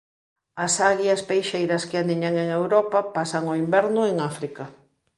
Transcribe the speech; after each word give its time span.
As 0.65 0.73
aguias 0.89 1.21
peixeiras 1.29 1.83
que 1.89 1.97
aniñan 1.99 2.35
en 2.43 2.47
Europa 2.59 2.99
pasan 3.15 3.43
o 3.51 3.53
inverno 3.63 4.01
en 4.11 4.15
África. 4.31 4.63